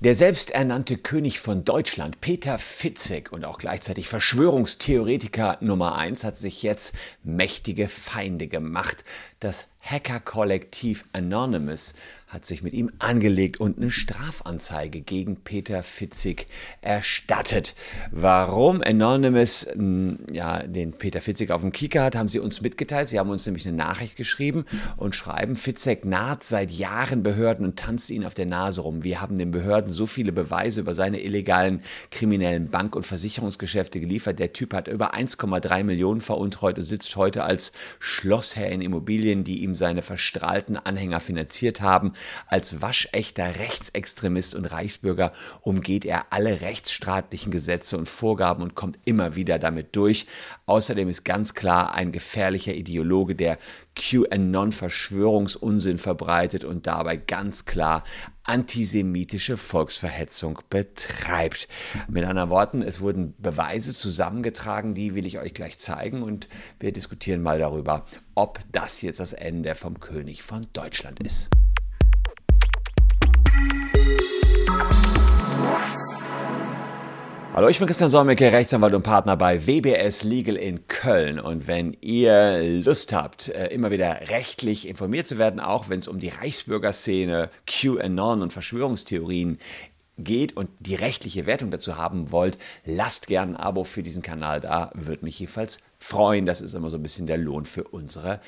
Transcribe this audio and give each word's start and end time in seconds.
Der 0.00 0.14
selbsternannte 0.14 0.96
König 0.96 1.38
von 1.38 1.64
Deutschland, 1.64 2.20
Peter 2.20 2.58
Fitzek 2.58 3.30
und 3.32 3.44
auch 3.44 3.58
gleichzeitig 3.58 4.08
Verschwörungstheoretiker 4.08 5.58
Nummer 5.60 5.94
1, 5.94 6.24
hat 6.24 6.36
sich 6.36 6.62
jetzt 6.62 6.94
mächtige 7.22 7.88
Feinde 7.88 8.48
gemacht. 8.48 9.04
Das 9.38 9.66
Hacker-Kollektiv 9.82 11.04
Anonymous 11.12 11.94
hat 12.28 12.46
sich 12.46 12.62
mit 12.62 12.72
ihm 12.72 12.90
angelegt 12.98 13.60
und 13.60 13.76
eine 13.76 13.90
Strafanzeige 13.90 15.02
gegen 15.02 15.36
Peter 15.36 15.82
Fitzig 15.82 16.46
erstattet. 16.80 17.74
Warum 18.10 18.80
Anonymous 18.80 19.66
ja, 20.32 20.62
den 20.62 20.92
Peter 20.92 21.20
Fitzig 21.20 21.50
auf 21.50 21.60
dem 21.60 21.72
Kieker 21.72 22.04
hat, 22.04 22.16
haben 22.16 22.28
sie 22.28 22.38
uns 22.38 22.62
mitgeteilt. 22.62 23.08
Sie 23.08 23.18
haben 23.18 23.28
uns 23.28 23.44
nämlich 23.44 23.66
eine 23.66 23.76
Nachricht 23.76 24.16
geschrieben 24.16 24.64
und 24.96 25.14
schreiben, 25.14 25.56
Fitzek 25.56 26.04
naht 26.04 26.44
seit 26.44 26.70
Jahren 26.70 27.22
Behörden 27.22 27.66
und 27.66 27.78
tanzt 27.78 28.10
ihnen 28.10 28.24
auf 28.24 28.34
der 28.34 28.46
Nase 28.46 28.80
rum. 28.80 29.04
Wir 29.04 29.20
haben 29.20 29.36
den 29.36 29.50
Behörden 29.50 29.90
so 29.90 30.06
viele 30.06 30.32
Beweise 30.32 30.80
über 30.80 30.94
seine 30.94 31.20
illegalen 31.20 31.82
kriminellen 32.10 32.70
Bank- 32.70 32.96
und 32.96 33.04
Versicherungsgeschäfte 33.04 34.00
geliefert. 34.00 34.38
Der 34.38 34.54
Typ 34.54 34.72
hat 34.72 34.88
über 34.88 35.14
1,3 35.14 35.84
Millionen 35.84 36.20
veruntreut 36.22 36.78
und 36.78 36.84
sitzt 36.84 37.16
heute 37.16 37.44
als 37.44 37.72
Schlossherr 37.98 38.70
in 38.70 38.80
Immobilien, 38.80 39.44
die 39.44 39.62
ihm 39.62 39.71
seine 39.74 40.02
verstrahlten 40.02 40.76
Anhänger 40.76 41.20
finanziert 41.20 41.80
haben. 41.80 42.12
Als 42.46 42.80
waschechter 42.80 43.58
Rechtsextremist 43.58 44.54
und 44.54 44.66
Reichsbürger 44.66 45.32
umgeht 45.60 46.04
er 46.04 46.32
alle 46.32 46.60
rechtsstaatlichen 46.60 47.50
Gesetze 47.50 47.96
und 47.96 48.08
Vorgaben 48.08 48.62
und 48.62 48.74
kommt 48.74 48.98
immer 49.04 49.36
wieder 49.36 49.58
damit 49.58 49.96
durch. 49.96 50.26
Außerdem 50.66 51.08
ist 51.08 51.24
ganz 51.24 51.54
klar 51.54 51.94
ein 51.94 52.12
gefährlicher 52.12 52.74
Ideologe, 52.74 53.34
der 53.34 53.58
QAnon-Verschwörungsunsinn 53.96 55.98
verbreitet 55.98 56.64
und 56.64 56.86
dabei 56.86 57.16
ganz 57.16 57.64
klar 57.64 58.04
antisemitische 58.44 59.56
Volksverhetzung 59.56 60.60
betreibt. 60.68 61.68
Mit 62.08 62.24
anderen 62.24 62.50
Worten, 62.50 62.82
es 62.82 63.00
wurden 63.00 63.34
Beweise 63.38 63.92
zusammengetragen, 63.92 64.94
die 64.94 65.14
will 65.14 65.26
ich 65.26 65.38
euch 65.38 65.54
gleich 65.54 65.78
zeigen 65.78 66.22
und 66.22 66.48
wir 66.80 66.92
diskutieren 66.92 67.42
mal 67.42 67.58
darüber, 67.58 68.04
ob 68.34 68.60
das 68.72 69.02
jetzt 69.02 69.20
das 69.20 69.32
Ende 69.32 69.74
vom 69.74 70.00
König 70.00 70.42
von 70.42 70.66
Deutschland 70.72 71.22
ist. 71.22 71.50
Hallo, 77.54 77.68
ich 77.68 77.78
bin 77.78 77.86
Christian 77.86 78.08
Solmecke, 78.08 78.50
Rechtsanwalt 78.50 78.94
und 78.94 79.02
Partner 79.02 79.36
bei 79.36 79.66
WBS 79.66 80.22
Legal 80.22 80.56
in 80.56 80.86
Köln. 80.86 81.38
Und 81.38 81.66
wenn 81.66 81.94
ihr 82.00 82.62
Lust 82.82 83.12
habt, 83.12 83.48
äh, 83.48 83.66
immer 83.66 83.90
wieder 83.90 84.30
rechtlich 84.30 84.88
informiert 84.88 85.26
zu 85.26 85.36
werden, 85.36 85.60
auch 85.60 85.90
wenn 85.90 85.98
es 85.98 86.08
um 86.08 86.18
die 86.18 86.30
Reichsbürgerszene, 86.30 87.50
QAnon 87.66 88.40
und 88.40 88.54
Verschwörungstheorien 88.54 89.58
geht 90.16 90.56
und 90.56 90.70
die 90.78 90.94
rechtliche 90.94 91.44
Wertung 91.44 91.70
dazu 91.70 91.98
haben 91.98 92.32
wollt, 92.32 92.56
lasst 92.86 93.26
gerne 93.26 93.52
ein 93.52 93.56
Abo 93.56 93.84
für 93.84 94.02
diesen 94.02 94.22
Kanal 94.22 94.62
da. 94.62 94.90
Würde 94.94 95.26
mich 95.26 95.38
jedenfalls 95.38 95.78
freuen. 95.98 96.46
Das 96.46 96.62
ist 96.62 96.72
immer 96.72 96.88
so 96.88 96.96
ein 96.96 97.02
bisschen 97.02 97.26
der 97.26 97.36
Lohn 97.36 97.66
für 97.66 97.84
unsere 97.84 98.40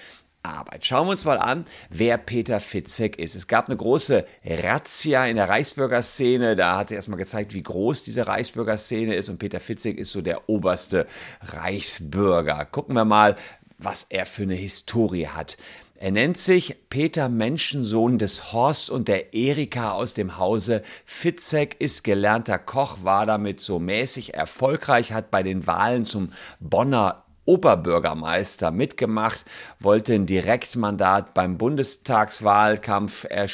Arbeit. 0.45 0.85
Schauen 0.85 1.07
wir 1.07 1.13
uns 1.13 1.25
mal 1.25 1.39
an, 1.39 1.67
wer 1.91 2.19
Peter 2.19 2.61
Fitzek 2.61 3.19
ist. 3.19 3.35
Es 3.35 3.49
gab 3.49 3.69
eine 3.69 3.77
große 3.77 4.25
Razzia 4.45 5.27
in 5.27 5.37
der 5.37 5.49
Reichsbürgerszene. 5.49 6.55
Da 6.55 6.79
hat 6.79 6.89
sich 6.89 6.97
erstmal 6.97 7.19
gezeigt, 7.19 7.55
wie 7.55 7.63
groß 7.63 8.03
diese 8.03 8.27
Reichsbürgerszene 8.27 9.15
ist. 9.15 9.29
Und 9.29 9.39
Peter 9.39 9.61
Fitzek 9.61 9.99
ist 9.99 10.13
so 10.13 10.23
der 10.23 10.49
oberste 10.49 11.07
Reichsbürger. 11.41 12.65
Gucken 12.67 12.95
wir 12.95 13.05
mal, 13.05 13.37
was 13.79 14.07
er 14.09 14.27
für 14.27 14.43
eine 14.43 14.55
Historie 14.55 15.29
hat. 15.29 15.57
Er 15.97 16.11
nennt 16.11 16.37
sich 16.37 16.77
Peter 16.91 17.29
Menschensohn 17.29 18.19
des 18.19 18.53
Horst 18.53 18.91
und 18.91 19.09
der 19.09 19.33
Erika 19.33 19.93
aus 19.93 20.13
dem 20.13 20.37
Hause 20.37 20.83
Fitzek, 21.07 21.77
ist 21.79 22.05
gelernter 22.05 22.59
Koch, 22.59 22.99
war 23.05 23.27
damit 23.27 23.61
so 23.61 23.79
mäßig 23.79 24.35
erfolgreich, 24.35 25.13
hat 25.13 25.31
bei 25.31 25.43
den 25.43 25.67
Wahlen 25.67 26.05
zum 26.05 26.33
Bonner 26.61 27.24
Oberbürgermeister 27.45 28.71
mitgemacht, 28.71 29.45
wollte 29.81 30.15
ein 30.15 30.27
Direktmandat 30.27 31.35
beim 31.35 31.59
Bundestagswahlkampf 31.59 33.25
äh, 33.31 33.47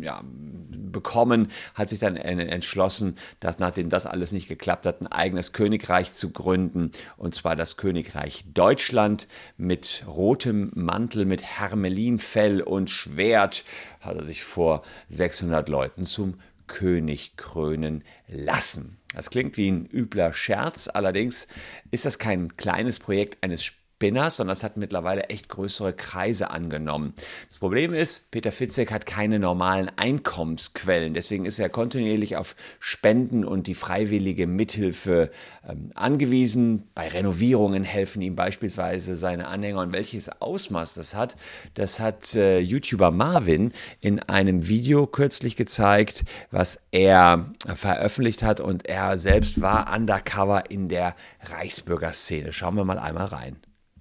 ja, 0.00 0.22
bekommen, 0.24 1.50
hat 1.74 1.88
sich 1.88 1.98
dann 1.98 2.16
entschlossen, 2.16 3.16
dass 3.40 3.58
nachdem 3.58 3.90
das 3.90 4.06
alles 4.06 4.32
nicht 4.32 4.48
geklappt 4.48 4.86
hat, 4.86 5.00
ein 5.00 5.06
eigenes 5.06 5.52
Königreich 5.52 6.12
zu 6.12 6.32
gründen, 6.32 6.90
und 7.16 7.34
zwar 7.34 7.56
das 7.56 7.76
Königreich 7.76 8.44
Deutschland 8.52 9.28
mit 9.56 10.04
rotem 10.06 10.70
Mantel, 10.74 11.26
mit 11.26 11.42
Hermelinfell 11.42 12.62
und 12.62 12.90
Schwert, 12.90 13.64
hat 14.00 14.16
er 14.16 14.24
sich 14.24 14.42
vor 14.42 14.82
600 15.10 15.68
Leuten 15.68 16.04
zum 16.04 16.34
König 16.66 17.36
krönen 17.36 18.04
lassen. 18.28 18.98
Das 19.14 19.30
klingt 19.30 19.56
wie 19.56 19.70
ein 19.70 19.86
übler 19.86 20.32
Scherz, 20.32 20.88
allerdings 20.92 21.48
ist 21.90 22.04
das 22.04 22.18
kein 22.18 22.56
kleines 22.56 22.98
Projekt 22.98 23.42
eines 23.42 23.64
Spinners, 23.96 24.36
sondern 24.36 24.52
es 24.52 24.62
hat 24.62 24.76
mittlerweile 24.76 25.22
echt 25.30 25.48
größere 25.48 25.94
Kreise 25.94 26.50
angenommen. 26.50 27.14
Das 27.48 27.56
Problem 27.56 27.94
ist, 27.94 28.30
Peter 28.30 28.52
Fitzek 28.52 28.92
hat 28.92 29.06
keine 29.06 29.38
normalen 29.38 29.90
Einkommensquellen, 29.96 31.14
deswegen 31.14 31.46
ist 31.46 31.58
er 31.58 31.70
kontinuierlich 31.70 32.36
auf 32.36 32.56
Spenden 32.78 33.42
und 33.42 33.66
die 33.66 33.74
freiwillige 33.74 34.46
Mithilfe 34.46 35.30
ähm, 35.66 35.92
angewiesen. 35.94 36.90
Bei 36.94 37.08
Renovierungen 37.08 37.84
helfen 37.84 38.20
ihm 38.20 38.36
beispielsweise 38.36 39.16
seine 39.16 39.46
Anhänger 39.46 39.80
und 39.80 39.94
welches 39.94 40.28
Ausmaß 40.42 40.92
das 40.92 41.14
hat, 41.14 41.36
das 41.72 41.98
hat 41.98 42.34
äh, 42.34 42.58
YouTuber 42.58 43.10
Marvin 43.10 43.72
in 44.02 44.20
einem 44.20 44.68
Video 44.68 45.06
kürzlich 45.06 45.56
gezeigt, 45.56 46.26
was 46.50 46.82
er 46.90 47.50
veröffentlicht 47.74 48.42
hat 48.42 48.60
und 48.60 48.86
er 48.86 49.16
selbst 49.16 49.62
war 49.62 49.90
undercover 49.94 50.70
in 50.70 50.90
der 50.90 51.16
Reichsbürgerszene. 51.44 52.52
Schauen 52.52 52.74
wir 52.74 52.84
mal 52.84 52.98
einmal 52.98 53.26
rein 53.26 53.56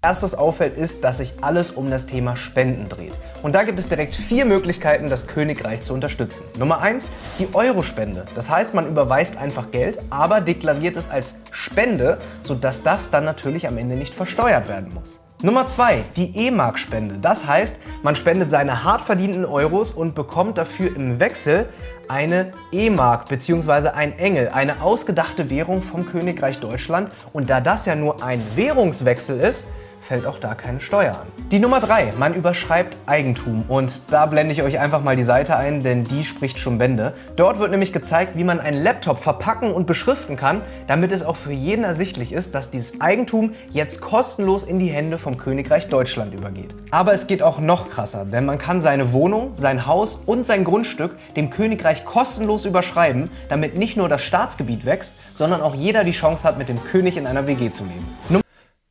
erstes 0.05 0.35
auffällt, 0.35 0.77
ist, 0.77 1.03
dass 1.03 1.17
sich 1.17 1.33
alles 1.41 1.71
um 1.71 1.89
das 1.89 2.05
Thema 2.05 2.35
Spenden 2.35 2.88
dreht. 2.89 3.13
Und 3.41 3.55
da 3.55 3.63
gibt 3.63 3.79
es 3.79 3.89
direkt 3.89 4.16
vier 4.16 4.45
Möglichkeiten, 4.45 5.09
das 5.09 5.25
Königreich 5.25 5.81
zu 5.81 5.95
unterstützen. 5.95 6.43
Nummer 6.59 6.79
eins: 6.79 7.09
die 7.39 7.47
Eurospende. 7.53 8.25
Das 8.35 8.47
heißt, 8.51 8.75
man 8.75 8.88
überweist 8.88 9.38
einfach 9.38 9.71
Geld, 9.71 9.97
aber 10.11 10.41
deklariert 10.41 10.95
es 10.95 11.09
als 11.09 11.38
Spende, 11.49 12.19
sodass 12.43 12.83
das 12.83 13.09
dann 13.09 13.25
natürlich 13.25 13.67
am 13.67 13.79
Ende 13.79 13.95
nicht 13.95 14.13
versteuert 14.13 14.67
werden 14.67 14.93
muss. 14.93 15.19
Nummer 15.41 15.67
zwei: 15.67 16.03
die 16.17 16.37
E-Mark-Spende. 16.37 17.17
Das 17.19 17.47
heißt, 17.47 17.79
man 18.03 18.16
spendet 18.16 18.51
seine 18.51 18.83
hart 18.83 19.01
verdienten 19.01 19.43
Euros 19.43 19.89
und 19.89 20.13
bekommt 20.13 20.59
dafür 20.59 20.95
im 20.95 21.19
Wechsel 21.19 21.67
eine 22.07 22.51
E-Mark 22.72 23.27
bzw. 23.27 23.89
ein 23.89 24.19
Engel, 24.19 24.49
eine 24.49 24.83
ausgedachte 24.83 25.49
Währung 25.49 25.81
vom 25.81 26.05
Königreich 26.05 26.59
Deutschland. 26.59 27.09
Und 27.33 27.49
da 27.49 27.59
das 27.59 27.87
ja 27.87 27.95
nur 27.95 28.23
ein 28.23 28.43
Währungswechsel 28.55 29.39
ist, 29.39 29.66
fällt 30.07 30.25
auch 30.25 30.39
da 30.39 30.53
keine 30.53 30.79
Steuer 30.79 31.13
an. 31.13 31.27
Die 31.51 31.59
Nummer 31.59 31.79
3, 31.79 32.13
man 32.17 32.33
überschreibt 32.33 32.95
Eigentum 33.05 33.66
und 33.67 34.01
da 34.11 34.25
blende 34.27 34.53
ich 34.53 34.61
euch 34.61 34.79
einfach 34.79 35.03
mal 35.03 35.16
die 35.16 35.23
Seite 35.23 35.55
ein, 35.55 35.81
denn 35.83 36.03
die 36.03 36.23
spricht 36.23 36.59
schon 36.59 36.77
Bände. 36.77 37.13
Dort 37.35 37.59
wird 37.59 37.71
nämlich 37.71 37.91
gezeigt, 37.91 38.38
wie 38.38 38.43
man 38.43 38.59
einen 38.59 38.81
Laptop 38.81 39.19
verpacken 39.19 39.71
und 39.71 39.88
beschriften 39.88 40.35
kann, 40.35 40.61
damit 40.88 41.11
es 41.11 41.23
auch 41.23 41.35
für 41.35 41.51
jeden 41.51 41.83
ersichtlich 41.83 42.33
ist, 42.33 42.53
dass 42.53 42.71
dieses 42.71 43.01
Eigentum 43.01 43.53
jetzt 43.71 44.01
kostenlos 44.01 44.63
in 44.63 44.79
die 44.79 44.88
Hände 44.88 45.17
vom 45.17 45.38
Königreich 45.38 45.88
Deutschland 45.88 46.33
übergeht. 46.33 46.75
Aber 46.91 47.13
es 47.13 47.27
geht 47.27 47.41
auch 47.41 47.59
noch 47.59 47.89
krasser, 47.89 48.25
denn 48.25 48.45
man 48.45 48.59
kann 48.59 48.81
seine 48.81 49.11
Wohnung, 49.11 49.55
sein 49.55 49.87
Haus 49.87 50.16
und 50.25 50.45
sein 50.45 50.63
Grundstück 50.63 51.16
dem 51.35 51.49
Königreich 51.49 52.05
kostenlos 52.05 52.66
überschreiben, 52.66 53.29
damit 53.49 53.75
nicht 53.75 53.97
nur 53.97 54.07
das 54.07 54.22
Staatsgebiet 54.22 54.85
wächst, 54.85 55.16
sondern 55.33 55.61
auch 55.61 55.73
jeder 55.73 56.03
die 56.03 56.11
Chance 56.11 56.47
hat, 56.47 56.57
mit 56.57 56.69
dem 56.69 56.83
König 56.83 57.17
in 57.17 57.25
einer 57.25 57.47
WG 57.47 57.72
zu 57.72 57.83
leben. 57.83 58.44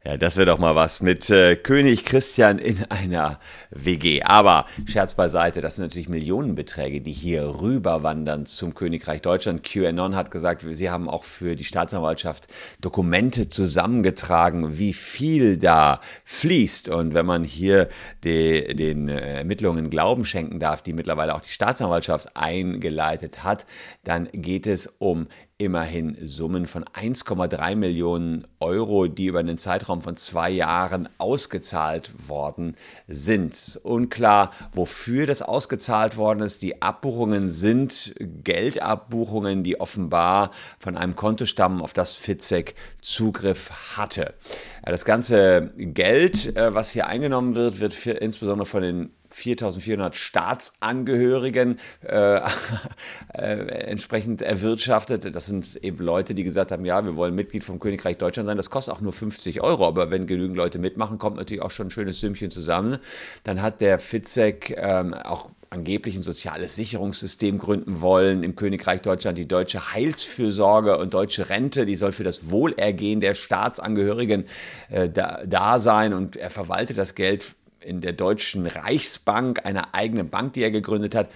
Ja, 0.07 0.19
das 0.19 0.37
wäre 0.37 0.45
doch 0.45 0.59
mal 0.59 0.75
was 0.75 1.01
mit 1.01 1.31
äh, 1.31 1.57
König 1.57 2.05
Christian 2.05 2.59
in 2.59 2.85
einer 2.91 3.41
WG. 3.71 4.23
Aber 4.23 4.67
Scherz 4.85 5.15
beiseite, 5.15 5.63
das 5.63 5.77
sind 5.77 5.87
natürlich 5.87 6.11
Millionenbeträge, 6.11 7.01
die 7.01 7.13
hier 7.13 7.63
rüberwandern 7.63 8.45
zum 8.45 8.75
Königreich 8.75 9.23
Deutschland. 9.23 9.63
QAnon 9.63 10.15
hat 10.15 10.31
gesagt, 10.31 10.63
sie 10.69 10.91
haben 10.91 11.09
auch 11.09 11.25
für 11.25 11.57
die 11.57 11.65
Staatsanwaltschaft 11.65 12.49
Dokumente 12.83 13.49
zusammengetragen, 13.49 14.77
wie 14.77 14.93
viel 14.93 15.57
da 15.57 16.03
fließt. 16.25 16.91
Und 16.91 17.15
wenn 17.15 17.25
man 17.25 17.43
hier 17.43 17.89
die, 18.25 18.77
den 18.77 19.09
Ermittlungen 19.09 19.89
Glauben 19.89 20.27
schenken 20.27 20.61
darf, 20.61 20.83
die 20.83 20.93
mittlerweile 20.93 21.35
auch 21.35 21.41
die 21.41 21.51
Staatsanwaltschaft 21.51 22.37
eingeleitet 22.37 23.43
hat, 23.43 23.65
dann 24.03 24.29
geht 24.33 24.67
es 24.67 24.87
um 24.99 25.29
immerhin 25.57 26.17
Summen 26.21 26.67
von 26.67 26.85
1,3 26.85 27.77
Millionen 27.77 28.45
Euro, 28.59 29.07
die 29.07 29.27
über 29.27 29.39
einen 29.39 29.57
Zeitraum 29.57 30.03
von 30.03 30.17
zwei 30.17 30.51
Jahren 30.51 31.09
ausgezahlt 31.19 32.11
worden 32.29 32.77
sind. 33.07 33.55
Es 33.55 33.69
ist 33.69 33.77
unklar, 33.77 34.51
wofür 34.73 35.27
das 35.27 35.43
ausgezahlt 35.43 36.17
worden 36.17 36.41
ist. 36.41 36.63
Die 36.63 36.83
Abbuchungen 36.83 37.51
sind 37.51 38.15
Geldabbuchungen, 38.19 39.63
die 39.63 39.81
offenbar 39.81 40.51
von 40.81 40.97
einem 40.97 41.15
Konto 41.15 41.47
stammen, 41.47 41.83
auf 41.83 41.93
das 41.93 42.15
Fitzek 42.15 42.75
Zugriff 43.01 43.97
hatte. 43.97 44.35
Das 44.83 45.05
ganze 45.05 45.73
Geld, 45.77 46.57
äh, 46.57 46.75
was 46.75 46.91
hier 46.91 47.07
eingenommen 47.07 47.55
wird, 47.55 47.79
wird 47.79 48.07
insbesondere 48.07 48.67
von 48.67 48.83
den 48.83 49.11
4400 49.35 50.15
Staatsangehörigen 50.15 51.81
äh, 52.03 52.37
äh, 53.35 53.41
entsprechend 53.87 54.43
erwirtschaftet. 54.43 55.35
Das 55.35 55.47
sind 55.47 55.77
eben 55.83 55.99
Leute, 56.05 56.35
die 56.35 56.45
gesagt 56.45 56.71
haben, 56.71 56.85
ja, 56.85 57.05
wir 57.05 57.17
wollen 57.17 57.35
Mitglied 57.35 57.65
vom 57.65 57.81
Königreich 57.81 58.17
Deutschland 58.17 58.47
sein. 58.47 58.57
Das 58.57 58.71
kostet 58.71 58.95
auch 58.95 59.01
nur 59.01 59.13
50 59.13 59.61
Euro, 59.61 59.87
aber 59.87 60.11
wenn 60.11 60.27
genügend 60.27 60.57
Leute 60.57 60.79
mitmachen, 60.79 61.19
kommt 61.19 61.37
natürlich 61.37 61.63
auch 61.63 61.73
schon 61.73 61.89
ein 61.89 61.91
schönes 61.91 62.21
Sümmchen 62.21 62.53
zusammen. 62.53 62.99
Dann 63.43 63.61
hat 63.61 63.81
der 63.81 63.99
Fitzek 63.99 64.77
ähm, 64.77 65.15
auch 65.15 65.51
angeblich 65.71 66.15
ein 66.15 66.23
soziales 66.23 66.77
Sicherungssystem 66.77 67.59
gründen 67.59 68.01
wollen 68.01 68.45
im 68.45 68.55
Königreich 68.55 69.03
Deutschland. 69.03 69.37
Die 69.37 69.49
deutsche 69.49 69.93
Heilsfürsorge 69.93 70.97
und 70.99 71.13
deutsche 71.13 71.49
Rente, 71.51 71.85
die 71.85 71.97
soll 71.97 72.13
für 72.13 72.23
das 72.23 72.51
Wohlergehen 72.51 73.21
der 73.21 73.35
Staatsangehörigen 73.35 74.45
äh, 74.91 75.11
da, 75.11 75.43
da 75.45 75.81
sein 75.81 76.15
und 76.15 76.37
er 76.37 76.51
verwaltet 76.51 76.97
das 76.97 77.17
Geld 77.17 77.57
in 77.85 78.01
der 78.01 78.13
Deutschen 78.13 78.67
Reichsbank, 78.67 79.65
eine 79.65 79.95
eigene 79.95 80.25
Bank, 80.25 80.55
die 80.55 80.63
er 80.63 80.71
gegründet 80.71 81.15
hat. 81.15 81.29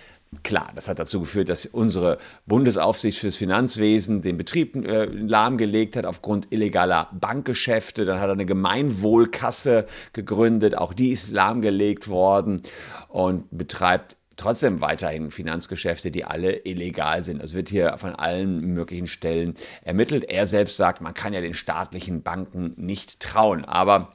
Klar, 0.42 0.70
das 0.74 0.88
hat 0.88 0.98
dazu 0.98 1.20
geführt, 1.20 1.48
dass 1.48 1.64
unsere 1.64 2.18
Bundesaufsicht 2.46 3.18
fürs 3.18 3.36
Finanzwesen 3.36 4.20
den 4.20 4.36
Betrieb 4.36 4.76
äh, 4.76 5.06
lahmgelegt 5.06 5.96
hat 5.96 6.04
aufgrund 6.04 6.48
illegaler 6.50 7.08
Bankgeschäfte. 7.12 8.04
Dann 8.04 8.20
hat 8.20 8.28
er 8.28 8.32
eine 8.32 8.44
Gemeinwohlkasse 8.44 9.86
gegründet, 10.12 10.76
auch 10.76 10.92
die 10.92 11.10
ist 11.10 11.30
lahmgelegt 11.30 12.08
worden 12.08 12.60
und 13.08 13.46
betreibt 13.50 14.18
trotzdem 14.38 14.80
weiterhin 14.80 15.30
Finanzgeschäfte, 15.30 16.10
die 16.10 16.24
alle 16.24 16.64
illegal 16.64 17.24
sind. 17.24 17.42
Es 17.42 17.52
wird 17.52 17.68
hier 17.68 17.98
von 17.98 18.14
allen 18.14 18.60
möglichen 18.72 19.06
Stellen 19.06 19.54
ermittelt. 19.82 20.24
Er 20.24 20.46
selbst 20.46 20.76
sagt, 20.76 21.02
man 21.02 21.12
kann 21.12 21.34
ja 21.34 21.40
den 21.40 21.54
staatlichen 21.54 22.22
Banken 22.22 22.72
nicht 22.76 23.20
trauen. 23.20 23.64
Aber 23.64 24.14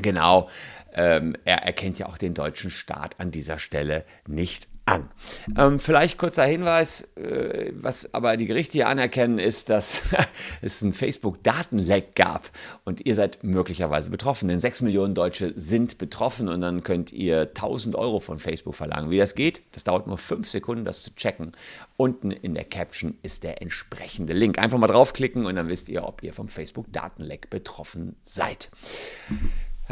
genau, 0.00 0.48
ähm, 0.94 1.36
er 1.44 1.62
erkennt 1.62 1.98
ja 1.98 2.06
auch 2.06 2.18
den 2.18 2.34
deutschen 2.34 2.70
Staat 2.70 3.18
an 3.18 3.30
dieser 3.30 3.58
Stelle 3.58 4.04
nicht 4.26 4.68
an. 4.84 5.08
Ähm, 5.56 5.78
vielleicht 5.78 6.18
kurzer 6.18 6.44
Hinweis, 6.44 7.16
äh, 7.16 7.72
was 7.74 8.14
aber 8.14 8.36
die 8.36 8.46
Gerichte 8.46 8.72
hier 8.72 8.88
anerkennen, 8.88 9.38
ist, 9.38 9.70
dass 9.70 10.02
es 10.60 10.82
einen 10.82 10.92
Facebook-Datenleck 10.92 12.16
gab 12.16 12.50
und 12.84 13.04
ihr 13.04 13.14
seid 13.14 13.44
möglicherweise 13.44 14.10
betroffen. 14.10 14.48
Denn 14.48 14.58
6 14.58 14.80
Millionen 14.80 15.14
Deutsche 15.14 15.52
sind 15.54 15.98
betroffen 15.98 16.48
und 16.48 16.60
dann 16.60 16.82
könnt 16.82 17.12
ihr 17.12 17.42
1000 17.42 17.94
Euro 17.94 18.18
von 18.18 18.38
Facebook 18.38 18.74
verlangen. 18.74 19.10
Wie 19.10 19.18
das 19.18 19.34
geht, 19.34 19.62
das 19.72 19.84
dauert 19.84 20.06
nur 20.06 20.18
5 20.18 20.48
Sekunden, 20.48 20.84
das 20.84 21.02
zu 21.02 21.14
checken. 21.14 21.52
Unten 21.96 22.32
in 22.32 22.54
der 22.54 22.64
Caption 22.64 23.16
ist 23.22 23.44
der 23.44 23.62
entsprechende 23.62 24.32
Link. 24.32 24.58
Einfach 24.58 24.78
mal 24.78 24.88
draufklicken 24.88 25.46
und 25.46 25.54
dann 25.54 25.68
wisst 25.68 25.88
ihr, 25.88 26.04
ob 26.04 26.22
ihr 26.24 26.32
vom 26.32 26.48
Facebook-Datenleck 26.48 27.50
betroffen 27.50 28.16
seid. 28.24 28.68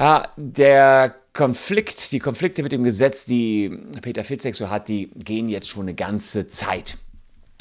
Ja, 0.00 0.28
der 0.38 1.14
Konflikt, 1.34 2.12
die 2.12 2.20
Konflikte 2.20 2.62
mit 2.62 2.72
dem 2.72 2.84
Gesetz, 2.84 3.26
die 3.26 3.68
Peter 4.00 4.24
Fitzek 4.24 4.54
so 4.54 4.70
hat, 4.70 4.88
die 4.88 5.10
gehen 5.14 5.46
jetzt 5.50 5.68
schon 5.68 5.82
eine 5.82 5.94
ganze 5.94 6.48
Zeit. 6.48 6.96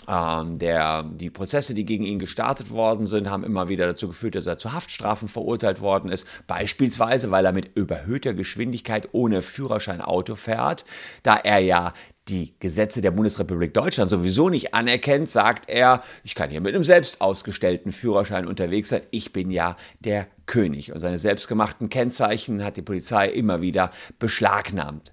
Ähm, 0.08 0.58
der, 0.58 1.04
die 1.04 1.32
Prozesse, 1.32 1.74
die 1.74 1.84
gegen 1.84 2.06
ihn 2.06 2.18
gestartet 2.18 2.70
worden 2.70 3.08
sind, 3.08 3.30
haben 3.30 3.44
immer 3.44 3.68
wieder 3.68 3.88
dazu 3.88 4.08
geführt, 4.08 4.36
dass 4.36 4.46
er 4.46 4.58
zu 4.58 4.72
Haftstrafen 4.72 5.28
verurteilt 5.28 5.82
worden 5.82 6.10
ist. 6.10 6.26
Beispielsweise, 6.48 7.30
weil 7.30 7.46
er 7.46 7.52
mit 7.52 7.76
überhöhter 7.76 8.34
Geschwindigkeit 8.34 9.10
ohne 9.12 9.42
Führerschein 9.42 10.00
Auto 10.00 10.36
fährt, 10.36 10.86
da 11.24 11.36
er 11.36 11.60
ja 11.60 11.94
die 12.30 12.54
Gesetze 12.60 13.02
der 13.02 13.12
Bundesrepublik 13.12 13.74
Deutschland 13.74 14.10
sowieso 14.10 14.50
nicht 14.50 14.74
anerkennt, 14.74 15.30
sagt 15.30 15.70
er, 15.70 16.04
ich 16.24 16.36
kann 16.36 16.50
hier 16.50 16.62
mit 16.62 16.76
einem 16.76 16.84
selbst 16.84 17.22
ausgestellten 17.22 17.92
Führerschein 17.92 18.48
unterwegs 18.48 18.90
sein, 18.90 19.02
ich 19.12 19.34
bin 19.34 19.52
ja 19.52 19.76
der 20.00 20.28
König. 20.46 20.92
Und 20.94 21.00
seine 21.00 21.20
selbstgemachten 21.20 21.90
Kennzeichen 21.90 22.64
hat 22.64 22.78
die 22.78 22.82
Polizei 22.82 23.28
immer 23.30 23.62
wieder 23.62 23.92
beschlagnahmt. 24.18 25.12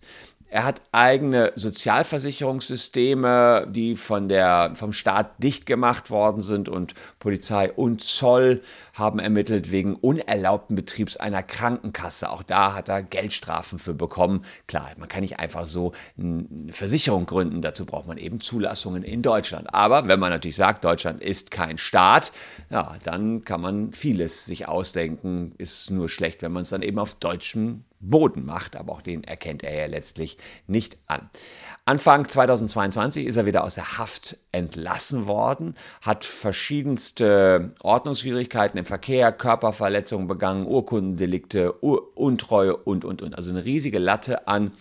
Er 0.49 0.65
hat 0.65 0.81
eigene 0.93 1.53
Sozialversicherungssysteme, 1.57 3.67
die 3.69 3.97
von 3.97 4.29
der, 4.29 4.71
vom 4.75 4.93
Staat 4.93 5.43
dicht 5.43 5.67
gemacht 5.67 6.09
worden 6.09 6.41
sind 6.41 6.69
und 6.69 6.95
Polizei 7.19 7.73
und 7.73 8.01
Zoll 8.01 8.63
haben 8.95 9.19
ermittelt 9.19 9.73
wegen 9.73 9.97
unerlaubten 9.97 10.77
Betriebs 10.77 11.17
einer 11.17 11.43
Krankenkasse. 11.43 12.31
Auch 12.31 12.45
da 12.45 12.75
hat 12.75 12.89
er 12.89 13.03
Geldstrafen 13.03 13.81
für 13.81 13.95
bekommen. 13.95 14.45
Klar, 14.69 14.93
man 14.97 15.09
kann 15.09 15.23
nicht 15.23 15.41
einfach 15.41 15.67
so 15.67 15.93
eine 16.17 16.73
Versicherung 16.73 17.27
gründen, 17.27 17.61
dazu 17.61 17.85
braucht 17.85 18.07
man 18.07 18.17
eben 18.17 18.39
Zulassungen 18.39 19.03
in 19.03 19.23
Deutschland. 19.23 19.75
Aber 19.75 20.07
wenn 20.07 20.21
man 20.21 20.31
natürlich 20.31 20.57
sagt, 20.57 20.85
Deutschland 20.85 21.23
ist 21.23 21.51
kein 21.51 21.77
Staat, 21.77 22.31
ja, 22.71 22.95
dann 23.03 23.45
kann 23.45 23.61
man 23.61 23.93
vieles 23.93 24.47
sich 24.47 24.69
ausdenken. 24.69 25.55
Ist 25.59 25.91
nur 25.91 26.09
schlecht, 26.09 26.43
wenn 26.43 26.53
man 26.53 26.63
es 26.63 26.71
dann 26.71 26.83
eben 26.83 27.01
auf 27.01 27.17
deutschem 27.17 27.83
Boden 28.01 28.45
macht, 28.45 28.77
aber 28.77 28.93
auch 28.93 29.03
den 29.03 29.25
erkennt 29.25 29.63
er 29.63 29.75
ja 29.75 29.87
letztlich 29.87 30.39
nicht 30.67 30.99
an. 31.07 31.31
Anfang 31.85 32.29
2022 32.29 33.27
ist 33.27 33.37
er 33.37 33.47
wieder 33.47 33.65
aus 33.65 33.77
der 33.77 33.99
Haft 33.99 34.39
entlassen 34.53 35.27
worden, 35.27 35.75
hat 36.03 36.25
verschiedenste 36.25 37.75
Ordnungswidrigkeiten 37.81 38.79
im 38.79 38.85
Verkehr, 38.85 39.33
Körperverletzungen 39.33 40.27
begangen, 40.27 40.67
Urkundendelikte, 40.67 41.73
Untreue 41.73 42.77
und, 42.77 43.05
und, 43.05 43.23
und. 43.23 43.37
Also 43.37 43.51
eine 43.51 43.65
riesige 43.65 43.99
Latte 43.99 44.49
an 44.49 44.73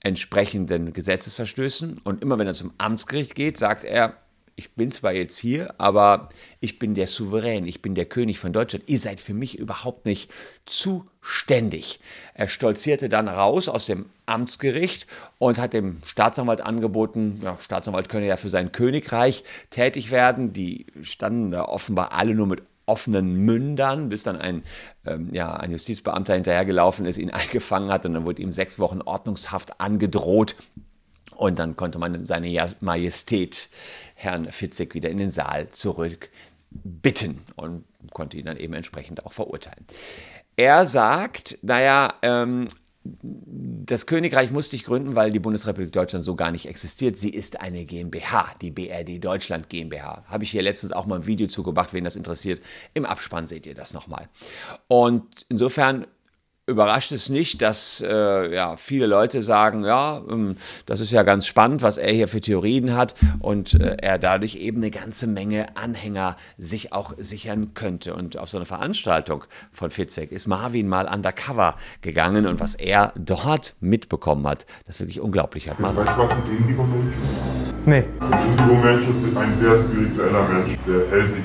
entsprechenden 0.00 0.92
Gesetzesverstößen. 0.92 2.00
Und 2.04 2.22
immer 2.22 2.38
wenn 2.38 2.46
er 2.46 2.54
zum 2.54 2.72
Amtsgericht 2.78 3.34
geht, 3.34 3.58
sagt 3.58 3.84
er, 3.84 4.14
ich 4.58 4.74
bin 4.74 4.90
zwar 4.90 5.12
jetzt 5.12 5.38
hier, 5.38 5.74
aber 5.76 6.30
ich 6.60 6.78
bin 6.78 6.94
der 6.94 7.06
Souverän, 7.06 7.66
ich 7.66 7.82
bin 7.82 7.94
der 7.94 8.06
König 8.06 8.38
von 8.38 8.54
Deutschland. 8.54 8.88
Ihr 8.88 8.98
seid 8.98 9.20
für 9.20 9.34
mich 9.34 9.58
überhaupt 9.58 10.06
nicht 10.06 10.30
zuständig. 10.64 12.00
Er 12.32 12.48
stolzierte 12.48 13.10
dann 13.10 13.28
raus 13.28 13.68
aus 13.68 13.84
dem 13.84 14.06
Amtsgericht 14.24 15.06
und 15.38 15.58
hat 15.58 15.74
dem 15.74 16.00
Staatsanwalt 16.06 16.62
angeboten, 16.62 17.40
ja, 17.44 17.58
Staatsanwalt 17.60 18.08
könne 18.08 18.26
ja 18.26 18.38
für 18.38 18.48
sein 18.48 18.72
Königreich 18.72 19.44
tätig 19.68 20.10
werden. 20.10 20.54
Die 20.54 20.86
standen 21.02 21.50
da 21.50 21.66
offenbar 21.66 22.12
alle 22.12 22.34
nur 22.34 22.46
mit 22.46 22.62
offenen 22.86 23.44
Mündern, 23.44 24.08
bis 24.08 24.22
dann 24.22 24.40
ein, 24.40 24.62
ähm, 25.04 25.28
ja, 25.32 25.52
ein 25.54 25.72
Justizbeamter 25.72 26.34
hinterhergelaufen 26.34 27.04
ist, 27.04 27.18
ihn 27.18 27.30
eingefangen 27.32 27.90
hat 27.92 28.06
und 28.06 28.14
dann 28.14 28.24
wurde 28.24 28.40
ihm 28.40 28.52
sechs 28.52 28.78
Wochen 28.78 29.02
Ordnungshaft 29.02 29.80
angedroht. 29.80 30.54
Und 31.36 31.58
dann 31.58 31.76
konnte 31.76 31.98
man 31.98 32.24
seine 32.24 32.74
Majestät, 32.80 33.68
Herrn 34.14 34.50
Fitzek, 34.50 34.94
wieder 34.94 35.10
in 35.10 35.18
den 35.18 35.30
Saal 35.30 35.68
zurück 35.68 36.30
bitten 36.70 37.42
und 37.56 37.84
konnte 38.12 38.36
ihn 38.36 38.46
dann 38.46 38.56
eben 38.56 38.74
entsprechend 38.74 39.24
auch 39.24 39.32
verurteilen. 39.32 39.84
Er 40.56 40.86
sagt, 40.86 41.58
naja, 41.62 42.14
ähm, 42.22 42.68
das 43.22 44.06
Königreich 44.06 44.50
musste 44.50 44.74
ich 44.74 44.84
gründen, 44.84 45.14
weil 45.14 45.30
die 45.30 45.38
Bundesrepublik 45.38 45.92
Deutschland 45.92 46.24
so 46.24 46.34
gar 46.34 46.50
nicht 46.50 46.66
existiert. 46.66 47.16
Sie 47.16 47.30
ist 47.30 47.60
eine 47.60 47.84
GmbH, 47.84 48.52
die 48.60 48.70
BRD 48.70 49.22
Deutschland 49.22 49.68
GmbH. 49.68 50.24
Habe 50.26 50.44
ich 50.44 50.50
hier 50.50 50.62
letztens 50.62 50.92
auch 50.92 51.06
mal 51.06 51.16
ein 51.16 51.26
Video 51.26 51.46
zugemacht, 51.46 51.92
wen 51.92 52.04
das 52.04 52.16
interessiert. 52.16 52.60
Im 52.94 53.06
Abspann 53.06 53.46
seht 53.46 53.66
ihr 53.66 53.74
das 53.74 53.94
nochmal. 53.94 54.28
Und 54.88 55.46
insofern 55.48 56.06
überrascht 56.66 57.12
es 57.12 57.28
nicht, 57.28 57.62
dass 57.62 58.04
äh, 58.06 58.52
ja, 58.52 58.76
viele 58.76 59.06
Leute 59.06 59.42
sagen, 59.42 59.84
ja, 59.84 60.20
ähm, 60.28 60.56
das 60.84 61.00
ist 61.00 61.12
ja 61.12 61.22
ganz 61.22 61.46
spannend, 61.46 61.82
was 61.82 61.96
er 61.96 62.12
hier 62.12 62.26
für 62.26 62.40
Theorien 62.40 62.96
hat 62.96 63.14
und 63.38 63.74
äh, 63.74 63.96
er 64.00 64.18
dadurch 64.18 64.56
eben 64.56 64.78
eine 64.78 64.90
ganze 64.90 65.28
Menge 65.28 65.66
Anhänger 65.76 66.36
sich 66.58 66.92
auch 66.92 67.14
sichern 67.18 67.72
könnte. 67.74 68.14
Und 68.14 68.36
auf 68.36 68.50
so 68.50 68.58
eine 68.58 68.66
Veranstaltung 68.66 69.44
von 69.72 69.92
Fitzek 69.92 70.32
ist 70.32 70.48
Marvin 70.48 70.88
mal 70.88 71.06
undercover 71.06 71.76
gegangen 72.00 72.46
und 72.46 72.58
was 72.58 72.74
er 72.74 73.12
dort 73.16 73.76
mitbekommen 73.80 74.46
hat, 74.48 74.66
das 74.86 74.96
ist 74.96 75.00
wirklich 75.02 75.20
unglaublich. 75.20 75.70
Hat 75.70 75.78
man 75.78 75.94
weißt 75.94 76.16
du, 76.16 76.18
was 76.18 76.32
ein 76.32 76.42
Indigo-Mensch 76.58 77.14
ist? 77.14 77.86
Nee. 77.86 78.04
Ein 78.18 78.48
Indigo-Mensch 78.48 79.08
ist 79.08 79.36
ein 79.36 79.56
sehr 79.56 79.76
spiritueller 79.76 80.48
Mensch, 80.48 80.76
der 80.84 81.10
hellsichtig. 81.10 81.44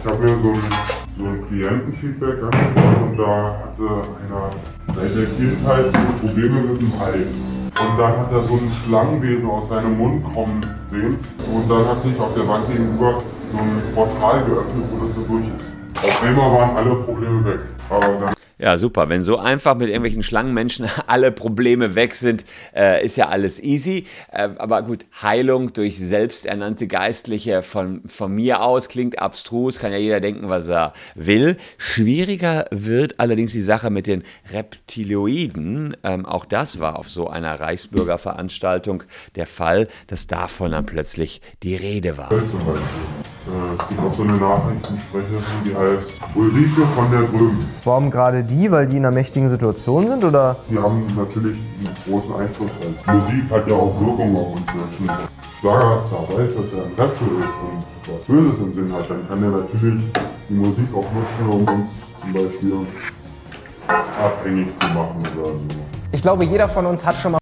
Ich 0.00 0.10
habe 0.10 0.18
mir 0.18 0.38
so 0.38 0.52
ein 0.52 1.03
so 1.16 1.24
ein 1.24 1.46
Klientenfeedback 1.48 2.42
angeguckt 2.42 3.02
und 3.02 3.18
da 3.18 3.56
hatte 3.62 3.86
einer 4.24 4.50
seit 4.94 5.16
der 5.16 5.26
Kindheit 5.26 5.92
Probleme 6.20 6.60
mit 6.62 6.80
dem 6.80 7.00
Hals. 7.00 7.52
Und 7.80 7.98
dann 7.98 8.18
hat 8.18 8.32
er 8.32 8.42
so 8.42 8.54
einen 8.54 8.72
Schlangenwesen 8.84 9.48
aus 9.50 9.68
seinem 9.68 9.96
Mund 9.98 10.24
kommen 10.32 10.60
sehen 10.88 11.18
und 11.52 11.70
dann 11.70 11.88
hat 11.88 12.02
sich 12.02 12.18
auf 12.18 12.34
der 12.34 12.46
Wand 12.48 12.68
gegenüber 12.68 13.22
so 13.50 13.58
ein 13.58 13.82
Portal 13.94 14.44
geöffnet, 14.44 14.84
wo 14.90 15.06
das 15.06 15.14
so 15.14 15.22
durch 15.22 15.46
ist. 15.56 15.72
Auf 16.02 16.22
einmal 16.22 16.52
waren 16.52 16.76
alle 16.76 16.94
Probleme 16.96 17.44
weg. 17.44 17.60
Aber 17.88 18.33
ja, 18.58 18.78
super. 18.78 19.08
Wenn 19.08 19.22
so 19.22 19.38
einfach 19.38 19.74
mit 19.74 19.88
irgendwelchen 19.88 20.22
Schlangenmenschen 20.22 20.86
alle 21.06 21.32
Probleme 21.32 21.94
weg 21.94 22.14
sind, 22.14 22.44
äh, 22.74 23.04
ist 23.04 23.16
ja 23.16 23.28
alles 23.28 23.60
easy. 23.62 24.06
Äh, 24.30 24.50
aber 24.58 24.82
gut, 24.82 25.04
Heilung 25.22 25.72
durch 25.72 25.98
selbsternannte 25.98 26.86
Geistliche 26.86 27.62
von, 27.62 28.02
von 28.06 28.32
mir 28.32 28.62
aus 28.62 28.88
klingt 28.88 29.18
abstrus, 29.18 29.78
kann 29.78 29.92
ja 29.92 29.98
jeder 29.98 30.20
denken, 30.20 30.48
was 30.48 30.68
er 30.68 30.92
will. 31.14 31.56
Schwieriger 31.78 32.66
wird 32.70 33.18
allerdings 33.18 33.52
die 33.52 33.60
Sache 33.60 33.90
mit 33.90 34.06
den 34.06 34.22
Reptilioiden. 34.52 35.96
Ähm, 36.04 36.24
auch 36.24 36.44
das 36.44 36.78
war 36.78 36.98
auf 36.98 37.10
so 37.10 37.28
einer 37.28 37.58
Reichsbürgerveranstaltung 37.58 39.02
der 39.34 39.46
Fall, 39.46 39.88
dass 40.06 40.26
davon 40.26 40.72
dann 40.72 40.86
plötzlich 40.86 41.40
die 41.62 41.74
Rede 41.76 42.16
war. 42.16 42.30
Äh, 43.46 43.74
es 43.82 43.88
gibt 43.88 44.00
auch 44.00 44.12
so 44.12 44.22
eine 44.22 44.32
Nachrichtensprecherin, 44.34 45.42
die 45.66 45.74
heißt 45.76 46.12
Ulrike 46.34 46.80
von 46.94 47.10
der 47.10 47.22
Drüben. 47.22 47.58
Warum 47.84 48.10
gerade 48.10 48.42
die? 48.42 48.70
Weil 48.70 48.86
die 48.86 48.96
in 48.96 49.04
einer 49.04 49.14
mächtigen 49.14 49.48
Situation 49.48 50.08
sind? 50.08 50.24
Oder? 50.24 50.56
Die 50.70 50.78
haben 50.78 51.06
natürlich 51.16 51.56
einen 51.58 51.96
großen 52.08 52.34
Einfluss. 52.34 52.70
Als 52.80 53.06
Musik 53.06 53.50
hat 53.50 53.68
ja 53.68 53.74
auch 53.76 54.00
Wirkung 54.00 54.36
auf 54.36 54.52
uns 54.56 54.66
Menschen. 54.74 55.10
Schlagerstar 55.60 56.20
weiß, 56.28 56.56
dass 56.56 56.72
er 56.72 56.84
ein 56.84 56.92
Rapper 56.98 57.32
ist 57.32 57.44
und 57.44 58.14
was 58.14 58.22
Böses 58.24 58.58
im 58.60 58.72
Sinn 58.72 58.92
hat, 58.92 59.08
dann 59.10 59.26
kann 59.28 59.42
er 59.42 59.50
natürlich 59.50 60.04
die 60.48 60.54
Musik 60.54 60.86
auch 60.94 61.04
nutzen, 61.12 61.48
um 61.50 61.60
uns 61.78 61.88
zum 62.20 62.32
Beispiel 62.32 62.72
abhängig 64.22 64.68
zu 64.78 64.86
machen 64.88 65.16
oder 65.38 65.48
so. 65.50 65.60
Ich 66.12 66.22
glaube, 66.22 66.44
jeder 66.44 66.68
von 66.68 66.86
uns 66.86 67.04
hat 67.04 67.16
schon 67.16 67.32
mal 67.32 67.38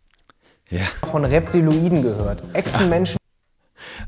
Ja. 0.71 0.83
von 1.11 1.25
Reptiloiden 1.25 2.03
gehört. 2.03 2.43
Echsenmenschen, 2.53 3.19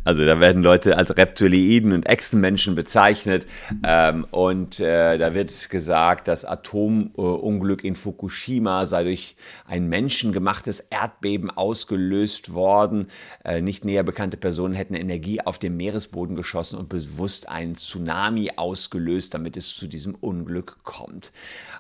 Also 0.05 0.25
da 0.27 0.39
werden 0.39 0.63
Leute 0.63 0.99
als 0.99 1.17
Reptiloiden 1.17 1.93
und 1.93 2.07
Echsenmenschen 2.07 2.75
bezeichnet 2.75 3.47
ähm, 3.83 4.27
und 4.31 4.79
äh, 4.79 5.17
da 5.17 5.35
wird 5.35 5.71
gesagt, 5.71 6.29
das 6.29 6.45
Atomunglück 6.45 7.85
in 7.85 7.97
Fukushima 7.97 8.85
sei 8.85 9.05
durch 9.05 9.37
ein 9.67 9.89
menschengemachtes 9.89 10.81
Erdbeben 10.81 11.51
ausgelöst 11.51 12.53
worden. 12.53 13.09
Äh, 13.45 13.63
nicht 13.63 13.85
näher 13.85 14.03
bekannte 14.03 14.37
Personen 14.37 14.75
hätten 14.75 14.95
Energie 14.95 15.41
auf 15.41 15.59
den 15.59 15.77
Meeresboden 15.77 16.37
geschossen 16.37 16.79
und 16.79 16.91
bewusst 16.91 17.49
einen 17.49 17.75
Tsunami 17.75 18.51
ausgelöst, 18.57 19.33
damit 19.33 19.57
es 19.57 19.75
zu 19.75 19.87
diesem 19.87 20.15
Unglück 20.15 20.79
kommt. 20.85 21.33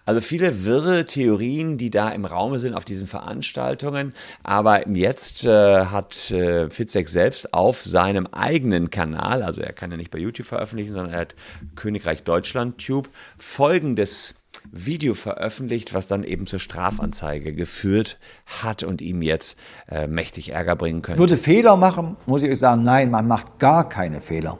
Also 0.06 0.20
viele 0.20 0.64
wirre 0.64 1.04
Theorien, 1.04 1.78
die 1.78 1.90
da 1.90 2.08
im 2.08 2.24
Raume 2.24 2.58
sind 2.58 2.74
auf 2.74 2.84
diesen 2.84 3.06
Veranstaltungen, 3.06 4.14
aber 4.42 4.88
jetzt 4.88 5.44
äh, 5.44 5.86
hat 5.86 6.30
äh, 6.30 6.70
Fitzek 6.70 7.08
selbst 7.08 7.52
auf 7.54 7.82
seinem 8.14 8.28
eigenen 8.32 8.90
Kanal, 8.90 9.42
also 9.42 9.60
er 9.60 9.72
kann 9.72 9.90
ja 9.90 9.96
nicht 9.96 10.10
bei 10.10 10.18
YouTube 10.18 10.46
veröffentlichen, 10.46 10.92
sondern 10.92 11.12
er 11.12 11.20
hat 11.20 11.36
Königreich 11.74 12.22
Deutschland 12.22 12.84
Tube, 12.84 13.08
folgendes 13.38 14.34
Video 14.70 15.14
veröffentlicht, 15.14 15.94
was 15.94 16.06
dann 16.06 16.24
eben 16.24 16.46
zur 16.46 16.58
Strafanzeige 16.58 17.54
geführt 17.54 18.18
hat 18.62 18.82
und 18.82 19.02
ihm 19.02 19.22
jetzt 19.22 19.58
äh, 19.88 20.06
mächtig 20.06 20.52
Ärger 20.52 20.76
bringen 20.76 21.02
könnte. 21.02 21.18
würde 21.18 21.36
Fehler 21.36 21.76
machen, 21.76 22.16
muss 22.26 22.42
ich 22.42 22.50
euch 22.50 22.58
sagen, 22.58 22.82
nein, 22.82 23.10
man 23.10 23.26
macht 23.26 23.58
gar 23.58 23.88
keine 23.88 24.20
Fehler. 24.20 24.58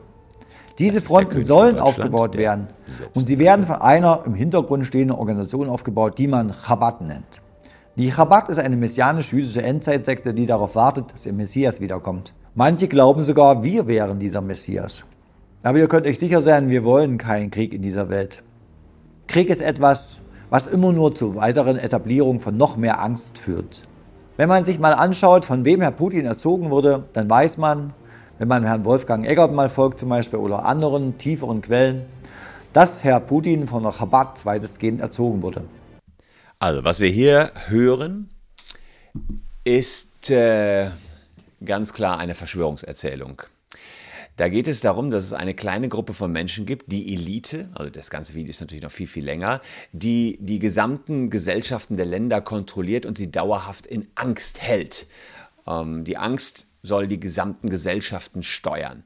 Diese 0.78 1.00
Fronten 1.00 1.44
sollen 1.44 1.78
aufgebaut 1.78 2.37
werden 2.37 2.66
und 3.14 3.28
sie 3.28 3.38
werden 3.38 3.64
von 3.64 3.76
einer 3.76 4.25
im 4.26 4.34
Hintergrund 4.34 4.84
stehenden 4.84 5.16
Organisation 5.16 5.68
aufgebaut, 5.68 6.18
die 6.18 6.26
man 6.26 6.52
Chabad 6.52 7.00
nennt. 7.00 7.40
Die 7.96 8.11
Chabad 8.11 8.49
ist 8.49 8.58
eine 8.58 8.75
messianisch-jüdische 8.75 9.62
Endzeitsekte, 9.62 10.34
die 10.34 10.46
darauf 10.46 10.75
wartet, 10.75 11.12
dass 11.12 11.23
der 11.23 11.32
Messias 11.32 11.80
wiederkommt. 11.80 12.34
Manche 12.56 12.87
glauben 12.87 13.25
sogar, 13.25 13.64
wir 13.64 13.88
wären 13.88 14.20
dieser 14.20 14.40
Messias. 14.40 15.04
Aber 15.64 15.78
ihr 15.78 15.88
könnt 15.88 16.06
euch 16.06 16.20
sicher 16.20 16.40
sein, 16.40 16.68
wir 16.68 16.84
wollen 16.84 17.18
keinen 17.18 17.50
Krieg 17.50 17.75
in 17.75 17.82
dieser 17.82 18.11
Welt. 18.11 18.44
Krieg 19.26 19.50
ist 19.50 19.61
etwas, 19.61 20.20
was 20.50 20.68
immer 20.68 20.92
nur 20.92 21.16
zu 21.16 21.34
weiteren 21.34 21.76
Etablierung 21.76 22.38
von 22.38 22.56
noch 22.56 22.76
mehr 22.76 23.02
Angst 23.02 23.38
führt. 23.38 23.82
Wenn 24.37 24.49
man 24.49 24.64
sich 24.64 24.78
mal 24.78 24.92
anschaut, 24.92 25.44
von 25.44 25.64
wem 25.64 25.80
Herr 25.80 25.90
Putin 25.90 26.26
erzogen 26.26 26.70
wurde, 26.70 27.02
dann 27.12 27.28
weiß 27.28 27.56
man, 27.58 27.92
wenn 28.38 28.46
man 28.46 28.62
Herrn 28.62 28.84
Wolfgang 28.84 29.26
Eggert 29.26 29.52
mal 29.52 29.68
folgt 29.68 29.99
zum 29.99 30.11
Beispiel 30.11 30.38
oder 30.38 30.64
anderen 30.64 31.18
tieferen 31.18 31.61
Quellen, 31.61 32.02
dass 32.73 33.02
Herr 33.02 33.18
Putin 33.18 33.66
von 33.66 33.82
der 33.82 33.92
Chabad 33.92 34.46
weitestgehend 34.46 35.00
erzogen 35.00 35.42
wurde. 35.42 35.62
Also, 36.61 36.84
was 36.84 37.00
wir 37.00 37.08
hier 37.08 37.50
hören, 37.66 38.28
ist 39.64 40.30
äh, 40.30 40.90
ganz 41.64 41.92
klar 41.92 42.18
eine 42.18 42.35
Verschwörungserzählung. 42.35 43.42
Da 44.37 44.49
geht 44.49 44.66
es 44.66 44.80
darum, 44.80 45.11
dass 45.11 45.23
es 45.23 45.33
eine 45.33 45.54
kleine 45.54 45.88
Gruppe 45.88 46.12
von 46.12 46.33
Menschen 46.33 46.66
gibt, 46.66 46.90
die 46.90 47.14
Elite, 47.14 47.68
also 47.75 47.88
das 47.88 48.11
ganze 48.11 48.35
Video 48.35 48.50
ist 48.50 48.61
natürlich 48.61 48.83
noch 48.83 48.90
viel, 48.90 49.06
viel 49.06 49.25
länger, 49.25 49.61
die 49.92 50.38
die 50.40 50.59
gesamten 50.59 51.30
Gesellschaften 51.30 51.97
der 51.97 52.06
Länder 52.06 52.40
kontrolliert 52.40 53.06
und 53.06 53.16
sie 53.16 53.30
dauerhaft 53.30 53.87
in 53.87 54.09
Angst 54.16 54.61
hält. 54.61 55.06
Ähm, 55.68 56.02
die 56.02 56.16
Angst 56.16 56.66
soll 56.83 57.06
die 57.06 57.21
gesamten 57.21 57.71
Gesellschaften 57.71 58.42
steuern. 58.42 59.04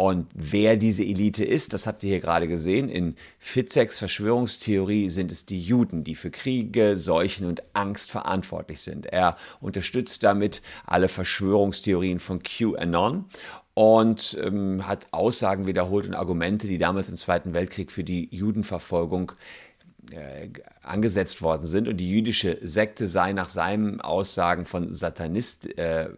Und 0.00 0.28
wer 0.32 0.78
diese 0.78 1.04
Elite 1.04 1.44
ist, 1.44 1.74
das 1.74 1.86
habt 1.86 2.02
ihr 2.04 2.08
hier 2.08 2.20
gerade 2.20 2.48
gesehen. 2.48 2.88
In 2.88 3.16
Fitzeks 3.38 3.98
Verschwörungstheorie 3.98 5.10
sind 5.10 5.30
es 5.30 5.44
die 5.44 5.60
Juden, 5.60 6.04
die 6.04 6.14
für 6.14 6.30
Kriege, 6.30 6.96
Seuchen 6.96 7.46
und 7.46 7.62
Angst 7.74 8.10
verantwortlich 8.10 8.80
sind. 8.80 9.04
Er 9.04 9.36
unterstützt 9.60 10.22
damit 10.22 10.62
alle 10.86 11.08
Verschwörungstheorien 11.08 12.18
von 12.18 12.42
QAnon 12.42 13.26
und 13.74 14.38
ähm, 14.42 14.86
hat 14.86 15.06
Aussagen 15.10 15.66
wiederholt 15.66 16.06
und 16.06 16.14
Argumente, 16.14 16.66
die 16.66 16.78
damals 16.78 17.10
im 17.10 17.16
Zweiten 17.16 17.52
Weltkrieg 17.52 17.92
für 17.92 18.02
die 18.02 18.34
Judenverfolgung 18.34 19.32
angesetzt 20.82 21.42
worden 21.42 21.66
sind 21.66 21.88
und 21.88 21.98
die 21.98 22.10
jüdische 22.10 22.58
Sekte 22.60 23.06
sei 23.06 23.32
nach 23.32 23.50
seinen 23.50 24.00
Aussagen 24.00 24.64
von 24.64 24.92
Satanist, 24.94 25.78
äh, 25.78 26.10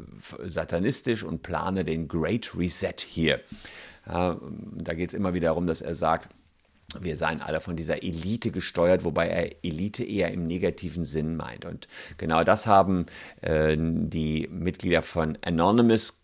satanistisch 0.43 1.25
und 1.25 1.43
plane 1.43 1.85
den 1.85 2.09
Great 2.09 2.57
Reset 2.57 2.95
hier. 3.07 3.37
Äh, 4.07 4.35
da 4.37 4.95
geht 4.95 5.11
es 5.11 5.15
immer 5.15 5.35
wieder 5.35 5.49
darum, 5.49 5.67
dass 5.67 5.81
er 5.81 5.95
sagt, 5.95 6.29
wir 7.01 7.17
seien 7.17 7.41
alle 7.41 7.61
von 7.61 7.77
dieser 7.77 8.03
Elite 8.03 8.51
gesteuert, 8.51 9.05
wobei 9.05 9.29
er 9.29 9.65
Elite 9.65 10.05
eher 10.05 10.31
im 10.31 10.47
negativen 10.47 11.05
Sinn 11.05 11.37
meint. 11.37 11.65
Und 11.65 11.89
genau 12.19 12.45
das 12.45 12.67
haben 12.67 13.07
äh, 13.41 13.77
die 13.79 14.49
Mitglieder 14.51 15.03
von 15.03 15.39
Anonymous 15.43 16.23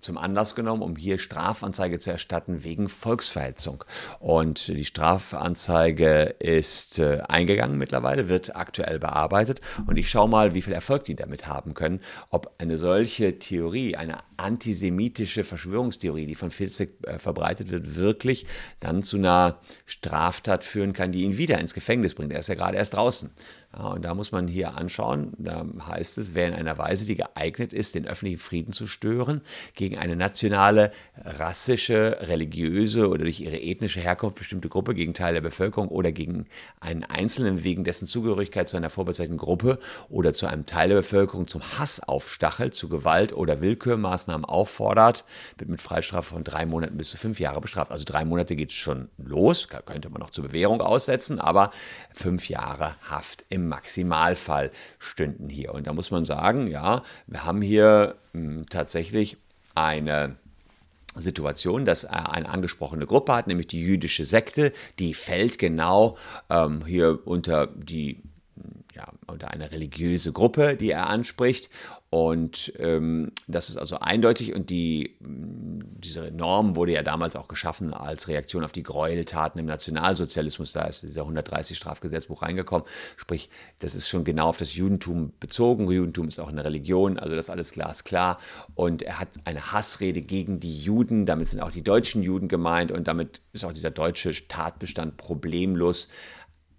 zum 0.00 0.18
Anlass 0.18 0.54
genommen, 0.54 0.82
um 0.82 0.96
hier 0.96 1.18
Strafanzeige 1.18 1.98
zu 1.98 2.10
erstatten 2.10 2.64
wegen 2.64 2.88
Volksverhetzung. 2.88 3.84
Und 4.18 4.68
die 4.68 4.84
Strafanzeige 4.84 6.34
ist 6.38 6.98
äh, 6.98 7.20
eingegangen 7.28 7.78
mittlerweile, 7.78 8.28
wird 8.28 8.56
aktuell 8.56 8.98
bearbeitet. 8.98 9.60
Und 9.86 9.96
ich 9.96 10.10
schaue 10.10 10.28
mal, 10.28 10.54
wie 10.54 10.62
viel 10.62 10.72
Erfolg 10.72 11.04
die 11.04 11.16
damit 11.16 11.46
haben 11.46 11.74
können, 11.74 12.00
ob 12.30 12.54
eine 12.58 12.78
solche 12.78 13.38
Theorie, 13.38 13.96
eine 13.96 14.18
antisemitische 14.36 15.44
Verschwörungstheorie, 15.44 16.26
die 16.26 16.34
von 16.34 16.50
Filzek 16.50 16.94
äh, 17.06 17.18
verbreitet 17.18 17.70
wird, 17.70 17.96
wirklich 17.96 18.46
dann 18.80 19.02
zu 19.02 19.16
einer 19.16 19.58
Straftat 19.86 20.64
führen 20.64 20.92
kann, 20.92 21.12
die 21.12 21.22
ihn 21.22 21.36
wieder 21.36 21.58
ins 21.58 21.74
Gefängnis 21.74 22.14
bringt. 22.14 22.32
Er 22.32 22.40
ist 22.40 22.48
ja 22.48 22.54
gerade 22.54 22.76
erst 22.76 22.94
draußen. 22.94 23.30
Ja, 23.72 23.86
und 23.88 24.02
da 24.02 24.14
muss 24.14 24.32
man 24.32 24.48
hier 24.48 24.76
anschauen, 24.76 25.32
da 25.38 25.64
heißt 25.86 26.18
es, 26.18 26.34
wer 26.34 26.48
in 26.48 26.54
einer 26.54 26.76
Weise, 26.76 27.06
die 27.06 27.14
geeignet 27.14 27.72
ist, 27.72 27.94
den 27.94 28.06
öffentlichen 28.06 28.40
Frieden 28.40 28.72
zu 28.72 28.88
stören, 28.88 29.42
gegen 29.74 29.89
eine 29.98 30.16
nationale, 30.16 30.92
rassische, 31.24 32.18
religiöse 32.22 33.08
oder 33.08 33.24
durch 33.24 33.40
ihre 33.40 33.60
ethnische 33.60 34.00
Herkunft 34.00 34.36
bestimmte 34.36 34.68
Gruppe, 34.68 34.94
gegen 34.94 35.14
Teil 35.14 35.34
der 35.34 35.40
Bevölkerung 35.40 35.88
oder 35.88 36.12
gegen 36.12 36.46
einen 36.80 37.04
Einzelnen 37.04 37.64
wegen 37.64 37.84
dessen 37.84 38.06
Zugehörigkeit 38.06 38.68
zu 38.68 38.76
einer 38.76 38.90
vorbezeichneten 38.90 39.38
Gruppe 39.38 39.78
oder 40.08 40.32
zu 40.32 40.46
einem 40.46 40.66
Teil 40.66 40.88
der 40.88 40.96
Bevölkerung 40.96 41.46
zum 41.46 41.62
Hass 41.78 42.00
aufstachelt, 42.00 42.74
zu 42.74 42.88
Gewalt 42.88 43.32
oder 43.32 43.60
Willkürmaßnahmen 43.60 44.44
auffordert, 44.44 45.24
wird 45.58 45.70
mit 45.70 45.80
Freistrafe 45.80 46.34
von 46.34 46.44
drei 46.44 46.66
Monaten 46.66 46.96
bis 46.96 47.10
zu 47.10 47.16
fünf 47.16 47.40
Jahre 47.40 47.60
bestraft. 47.60 47.90
Also 47.90 48.04
drei 48.04 48.24
Monate 48.24 48.56
geht 48.56 48.70
es 48.70 48.76
schon 48.76 49.08
los, 49.18 49.68
könnte 49.68 50.10
man 50.10 50.20
noch 50.20 50.30
zur 50.30 50.44
Bewährung 50.44 50.80
aussetzen, 50.80 51.40
aber 51.40 51.70
fünf 52.12 52.48
Jahre 52.48 52.96
Haft 53.08 53.44
im 53.48 53.68
Maximalfall 53.68 54.70
stünden 54.98 55.48
hier. 55.48 55.74
Und 55.74 55.86
da 55.86 55.92
muss 55.92 56.10
man 56.10 56.24
sagen, 56.24 56.66
ja, 56.66 57.02
wir 57.26 57.44
haben 57.44 57.62
hier 57.62 58.16
mh, 58.32 58.64
tatsächlich 58.70 59.36
eine 59.74 60.36
Situation, 61.16 61.84
dass 61.84 62.04
er 62.04 62.32
eine 62.32 62.48
angesprochene 62.48 63.06
Gruppe 63.06 63.34
hat, 63.34 63.46
nämlich 63.46 63.66
die 63.66 63.80
jüdische 63.80 64.24
Sekte, 64.24 64.72
die 64.98 65.14
fällt 65.14 65.58
genau 65.58 66.16
ähm, 66.48 66.84
hier 66.86 67.20
unter 67.26 67.66
die 67.66 68.22
ja, 68.94 69.06
unter 69.26 69.50
eine 69.50 69.70
religiöse 69.70 70.32
Gruppe, 70.32 70.76
die 70.76 70.90
er 70.90 71.08
anspricht. 71.08 71.70
Und 72.12 72.72
ähm, 72.80 73.30
das 73.46 73.68
ist 73.68 73.76
also 73.76 74.00
eindeutig 74.00 74.52
und 74.52 74.68
die, 74.68 75.16
diese 75.20 76.32
Norm 76.32 76.74
wurde 76.74 76.90
ja 76.90 77.04
damals 77.04 77.36
auch 77.36 77.46
geschaffen 77.46 77.94
als 77.94 78.26
Reaktion 78.26 78.64
auf 78.64 78.72
die 78.72 78.82
Gräueltaten 78.82 79.60
im 79.60 79.66
Nationalsozialismus. 79.66 80.72
Da 80.72 80.86
ist 80.86 81.04
dieser 81.04 81.20
130 81.20 81.78
Strafgesetzbuch 81.78 82.42
reingekommen. 82.42 82.84
Sprich, 83.16 83.48
das 83.78 83.94
ist 83.94 84.08
schon 84.08 84.24
genau 84.24 84.48
auf 84.48 84.56
das 84.56 84.74
Judentum 84.74 85.32
bezogen. 85.38 85.88
Judentum 85.88 86.26
ist 86.26 86.40
auch 86.40 86.48
eine 86.48 86.64
Religion, 86.64 87.16
also 87.16 87.36
das 87.36 87.48
alles 87.48 87.70
glasklar. 87.70 88.40
Und 88.74 89.02
er 89.02 89.20
hat 89.20 89.28
eine 89.44 89.70
Hassrede 89.70 90.20
gegen 90.20 90.58
die 90.58 90.82
Juden. 90.82 91.26
Damit 91.26 91.46
sind 91.48 91.60
auch 91.60 91.70
die 91.70 91.84
deutschen 91.84 92.24
Juden 92.24 92.48
gemeint 92.48 92.90
und 92.90 93.06
damit 93.06 93.40
ist 93.52 93.64
auch 93.64 93.72
dieser 93.72 93.92
deutsche 93.92 94.32
Tatbestand 94.48 95.16
problemlos 95.16 96.08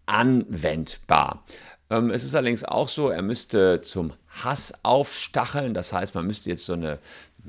anwendbar. 0.07 1.45
Ähm, 1.91 2.09
es 2.09 2.23
ist 2.23 2.33
allerdings 2.33 2.63
auch 2.63 2.87
so, 2.87 3.09
er 3.09 3.21
müsste 3.21 3.81
zum 3.81 4.13
Hass 4.29 4.73
aufstacheln. 4.83 5.73
Das 5.73 5.91
heißt, 5.91 6.15
man 6.15 6.25
müsste 6.25 6.49
jetzt 6.49 6.65
so 6.65 6.73
eine 6.73 6.99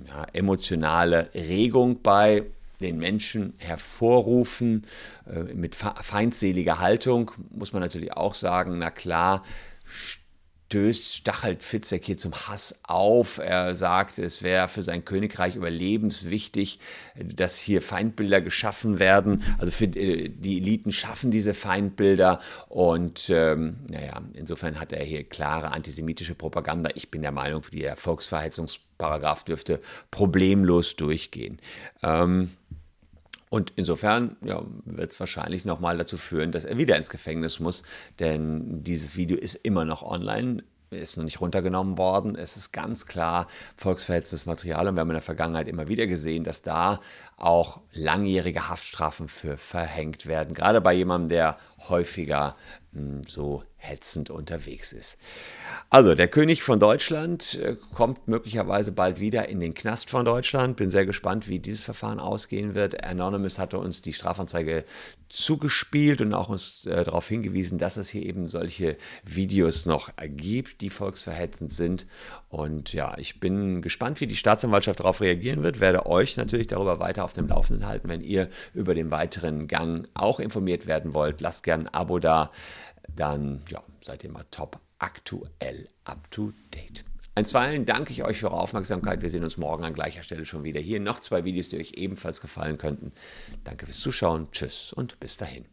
ja, 0.09 0.27
emotionale 0.33 1.31
Regung 1.35 2.03
bei 2.03 2.45
den 2.81 2.99
Menschen 2.99 3.55
hervorrufen. 3.59 4.85
Äh, 5.33 5.55
mit 5.55 5.77
feindseliger 5.77 6.81
Haltung 6.81 7.31
muss 7.51 7.73
man 7.73 7.83
natürlich 7.83 8.15
auch 8.15 8.35
sagen, 8.35 8.79
na 8.79 8.91
klar, 8.91 9.45
stößt, 10.73 11.17
stachelt 11.17 11.63
Fitzek 11.63 12.03
hier 12.07 12.17
zum 12.17 12.33
Hass 12.33 12.81
auf. 12.85 13.37
Er 13.37 13.77
sagt, 13.77 14.19
es 14.19 14.43
wäre 14.43 14.69
für 14.69 14.83
sein 14.83 15.05
Königreich 15.05 15.55
überlebenswichtig, 15.55 16.79
dass 17.15 17.59
hier 17.59 17.83
Feindbilder 17.83 18.41
geschaffen 18.41 18.99
werden. 18.99 19.43
Also 19.59 19.71
für 19.71 19.85
äh, 19.85 20.31
die 20.31 20.57
Eliten 20.57 20.91
schaffen 20.91 21.31
diese 21.31 21.53
Feindbilder 21.53 22.41
und 22.71 23.29
ähm, 23.29 23.81
naja, 23.91 24.23
insofern 24.33 24.81
hat 24.81 24.95
er 24.95 25.05
hier 25.05 25.25
klare 25.25 25.73
antisemitische 25.73 26.35
Propaganda. 26.35 26.89
Ich 26.95 27.11
bin 27.11 27.21
der 27.21 27.33
Meinung, 27.33 27.67
der 27.71 27.97
Volksverhetzungsparagraf 27.97 29.45
dürfte 29.45 29.79
problemlos 30.11 30.97
durchgehen. 30.97 31.59
Ähm, 32.03 32.53
und 33.53 33.75
insofern 33.77 34.37
ja, 34.43 34.63
wird 34.87 35.11
es 35.11 35.21
wahrscheinlich 35.21 35.67
nochmal 35.67 35.99
dazu 35.99 36.17
führen, 36.17 36.53
dass 36.53 36.65
er 36.65 36.79
wieder 36.79 36.97
ins 36.97 37.11
Gefängnis 37.11 37.61
muss, 37.61 37.83
denn 38.19 38.83
dieses 38.83 39.15
Video 39.15 39.37
ist 39.37 39.57
immer 39.57 39.85
noch 39.85 40.03
online. 40.03 40.65
Ist 40.91 41.19
noch 41.19 41.25
nicht 41.25 41.39
runtergenommen 41.41 41.99
worden. 41.99 42.35
Es 42.35 42.57
ist 42.57 42.73
ganz 42.73 43.05
klar 43.07 43.49
volksverhetzendes 43.77 44.47
Material. 44.47 44.89
Und 44.89 44.97
wir 44.97 45.01
haben 45.03 45.11
in 45.11 45.15
der 45.17 45.23
Vergangenheit 45.23 45.69
immer 45.69 45.89
wieder 45.89 46.07
gesehen, 46.07 46.45
dass 46.45 46.63
da 46.63 47.01
auch 47.37 47.81
langjährige 47.93 48.71
Haftstrafen 48.71 49.29
für 49.29 49.59
verhängt 49.59 50.25
werden, 50.25 50.55
gerade 50.55 50.81
bei 50.81 50.95
jemandem, 50.95 51.29
der 51.29 51.59
häufiger 51.89 52.57
mh, 52.93 53.01
hm, 53.01 53.25
so 53.25 53.65
hetzend 53.83 54.31
unterwegs 54.31 54.93
ist. 54.93 55.19
Also, 55.91 56.15
der 56.15 56.29
König 56.29 56.63
von 56.63 56.79
Deutschland 56.79 57.59
äh, 57.61 57.77
kommt 57.93 58.29
möglicherweise 58.29 58.93
bald 58.93 59.19
wieder 59.19 59.49
in 59.49 59.61
den 59.61 59.75
Knast 59.75 60.09
von 60.09 60.25
Deutschland. 60.25 60.77
Bin 60.77 60.89
sehr 60.89 61.05
gespannt, 61.05 61.49
wie 61.49 61.59
dieses 61.59 61.81
Verfahren 61.81 62.21
ausgehen 62.21 62.75
wird. 62.75 63.05
Anonymous 63.05 63.59
hatte 63.59 63.79
uns 63.79 64.01
die 64.01 64.13
Strafanzeige 64.13 64.85
zugespielt 65.29 66.21
und 66.21 66.33
auch 66.33 66.49
uns 66.49 66.87
äh, 66.87 67.05
darauf 67.05 67.27
hingewiesen, 67.27 67.79
dass 67.79 67.97
es 67.97 68.09
hier 68.09 68.23
eben 68.23 68.49
solche 68.49 68.97
Videos 69.25 69.85
noch 69.85 70.11
gibt, 70.21 70.81
die 70.81 70.91
volksverhetzend 70.91 71.73
sind. 71.73 72.07
Und 72.49 72.93
ja, 72.93 73.17
ich 73.19 73.41
bin 73.41 73.83
gespannt, 73.83 74.21
wie 74.21 74.27
die 74.27 74.37
Staatsanwaltschaft 74.37 75.01
darauf 75.01 75.21
reagieren 75.21 75.63
wird. 75.63 75.81
Werde 75.81 76.07
euch 76.07 76.37
natürlich 76.37 76.69
darüber 76.69 77.01
weiter 77.01 77.25
auf 77.25 77.33
dem 77.33 77.49
Laufenden 77.49 77.87
halten. 77.87 78.09
Wenn 78.09 78.21
ihr 78.21 78.49
über 78.75 78.95
den 78.95 79.11
weiteren 79.11 79.67
Gang 79.67 80.07
auch 80.15 80.39
informiert 80.39 80.87
werden 80.87 81.15
wollt, 81.15 81.41
lasst 81.41 81.65
gerne 81.65 81.85
ein 81.85 81.95
Abo 81.95 82.19
da 82.19 82.53
dann 83.15 83.63
ja, 83.69 83.83
seid 84.05 84.25
ihr 84.25 84.31
mal 84.31 84.45
top 84.51 84.79
aktuell 84.99 85.89
up 86.05 86.31
to 86.31 86.53
date. 86.75 87.05
Einstweilen 87.35 87.87
danke 87.87 88.13
ich 88.13 88.25
euch 88.25 88.41
für 88.41 88.51
eure 88.51 88.61
Aufmerksamkeit. 88.61 89.23
Wir 89.23 89.31
sehen 89.31 89.43
uns 89.43 89.57
morgen 89.57 89.85
an 89.85 89.95
gleicher 89.95 90.23
Stelle 90.23 90.45
schon 90.45 90.65
wieder 90.65 90.81
hier. 90.81 91.01
Noch 91.01 91.21
zwei 91.21 91.45
Videos, 91.45 91.69
die 91.69 91.79
euch 91.79 91.93
ebenfalls 91.95 92.43
gefallen 92.43 92.77
könnten. 92.77 93.13
Danke 93.65 93.87
fürs 93.87 94.01
Zuschauen. 94.01 94.49
Tschüss 94.53 94.93
und 94.93 95.19
bis 95.19 95.39
dahin. 95.39 95.72